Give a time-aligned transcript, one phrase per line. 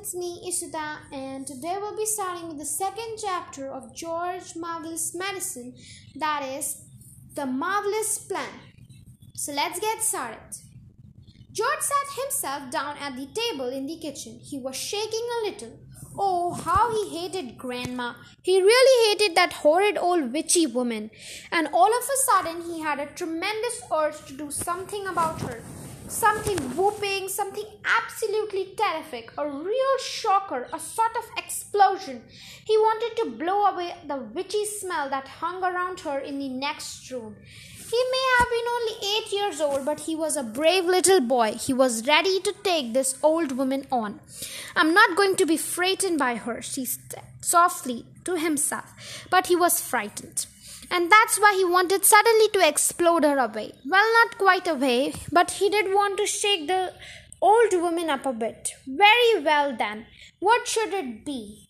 [0.00, 5.14] it's me, Ishita, and today we'll be starting with the second chapter of George Marvelous
[5.14, 5.74] Medicine
[6.16, 6.84] that is,
[7.34, 8.48] The Marvelous Plan.
[9.34, 10.56] So let's get started.
[11.52, 14.40] George sat himself down at the table in the kitchen.
[14.42, 15.78] He was shaking a little.
[16.18, 18.14] Oh, how he hated Grandma.
[18.42, 21.10] He really hated that horrid old witchy woman.
[21.52, 25.60] And all of a sudden, he had a tremendous urge to do something about her
[26.10, 32.22] something whooping, something absolutely terrific, a real shocker, a sort of explosion.
[32.64, 37.10] He wanted to blow away the witchy smell that hung around her in the next
[37.10, 37.36] room.
[37.90, 41.52] He may have been only eight years old, but he was a brave little boy.
[41.52, 44.20] He was ready to take this old woman on.
[44.76, 49.56] I'm not going to be frightened by her, she said softly to himself, but he
[49.56, 50.46] was frightened
[50.90, 53.72] and that's why he wanted suddenly to explode her away.
[53.86, 56.92] Well, not quite away, but he did want to shake the
[57.40, 58.72] old woman up a bit.
[58.86, 60.06] Very well, then.
[60.40, 61.68] What should it be?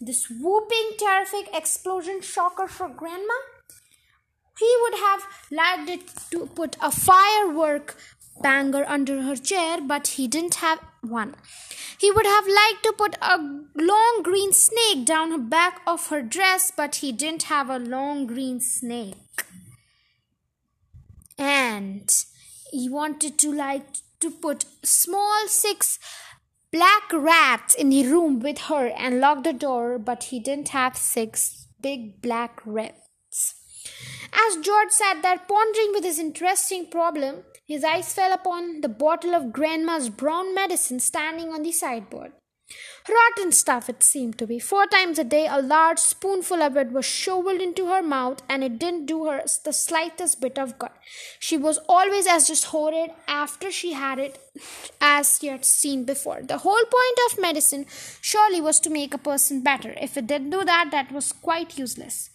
[0.00, 3.34] This whooping, terrific explosion shocker for Grandma?
[4.58, 7.96] He would have liked it to put a firework
[8.42, 11.34] banger under her chair, but he didn't have one.
[11.98, 13.38] He would have liked to put a
[13.74, 18.26] long green snake down the back of her dress, but he didn't have a long
[18.26, 19.16] green snake.
[21.38, 22.10] And
[22.70, 23.86] he wanted to like
[24.20, 25.98] to put small six
[26.72, 30.96] black rats in the room with her and lock the door, but he didn't have
[30.96, 33.05] six big black rats.
[34.32, 39.34] As George sat there pondering with his interesting problem, his eyes fell upon the bottle
[39.34, 42.32] of Grandma's brown medicine standing on the sideboard.
[43.08, 44.58] Rotten stuff it seemed to be.
[44.58, 48.64] Four times a day, a large spoonful of it was shoveled into her mouth, and
[48.64, 50.90] it didn't do her the slightest bit of good.
[51.38, 54.40] She was always as just horrid after she had it
[55.00, 56.42] as she had seen before.
[56.42, 57.86] The whole point of medicine
[58.20, 59.94] surely was to make a person better.
[60.00, 62.30] If it didn't do that, that was quite useless.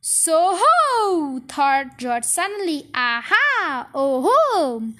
[0.00, 1.40] So ho!
[1.46, 2.88] thought George suddenly.
[2.94, 3.88] Aha!
[3.94, 4.92] Oh ho!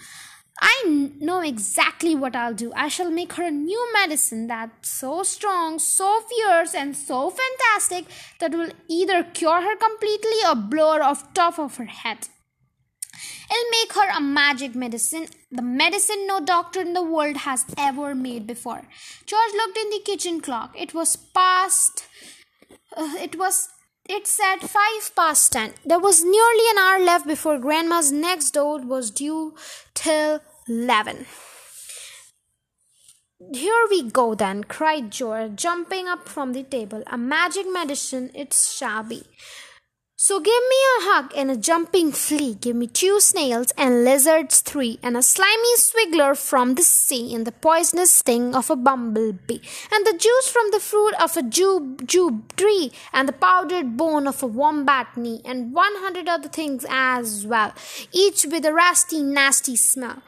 [0.61, 2.71] I know exactly what I'll do.
[2.77, 8.05] I shall make her a new medicine that's so strong, so fierce, and so fantastic
[8.41, 12.29] that will either cure her completely or blow her off top of her head.
[13.51, 18.15] It'll make her a magic medicine, the medicine no doctor in the world has ever
[18.15, 18.83] made before.
[19.25, 20.79] George looked in the kitchen clock.
[20.79, 22.05] It was past.
[22.95, 23.71] Uh, it was
[24.11, 25.73] it said five past ten.
[25.85, 29.55] There was nearly an hour left before Grandma's next dose was due
[29.95, 31.27] till eleven.
[33.53, 37.03] Here we go then, cried George, jumping up from the table.
[37.07, 39.23] A magic medicine it's shall be.
[40.23, 44.61] So give me a hug and a jumping flea, give me two snails and lizards
[44.61, 49.61] three, and a slimy swiggler from the sea, and the poisonous sting of a bumblebee,
[49.91, 54.27] and the juice from the fruit of a jube, jube tree, and the powdered bone
[54.27, 57.73] of a wombat knee, and one hundred other things as well,
[58.13, 60.23] each with a rusty, nasty smell.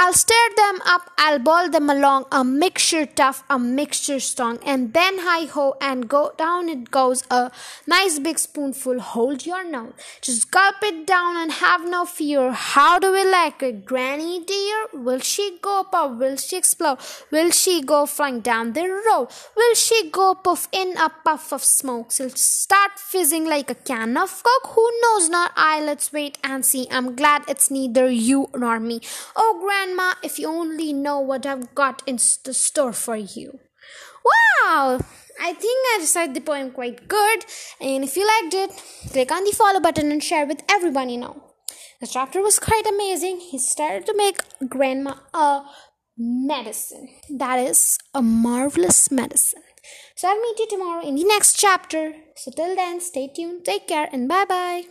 [0.00, 4.92] I'll stir them up, I'll boil them along, a mixture tough, a mixture strong, and
[4.92, 7.50] then hi ho, and go down it goes, a
[7.84, 9.00] nice big spoonful.
[9.46, 12.52] Your nose, just gulp it down and have no fear.
[12.52, 14.86] How do we like it, Granny dear?
[14.92, 16.18] Will she go pop?
[16.18, 16.98] Will she explode?
[17.30, 19.28] Will she go flying down the road?
[19.56, 22.12] Will she go puff in a puff of smoke?
[22.12, 24.72] She'll start fizzing like a can of coke.
[24.74, 25.28] Who knows?
[25.28, 25.80] Not I.
[25.80, 26.86] Let's wait and see.
[26.90, 29.00] I'm glad it's neither you nor me.
[29.36, 33.60] Oh, Grandma, if you only know what I've got in the store for you.
[34.24, 35.00] Wow!
[35.48, 37.46] I think I recited the poem quite good,
[37.80, 38.70] and if you liked it,
[39.12, 41.42] click on the follow button and share with everyone you know.
[42.02, 43.40] The chapter was quite amazing.
[43.40, 45.62] He started to make Grandma a
[46.18, 47.08] medicine.
[47.30, 49.62] That is a marvelous medicine.
[50.16, 52.12] So I'll meet you tomorrow in the next chapter.
[52.36, 54.82] So till then, stay tuned, take care, and bye bye.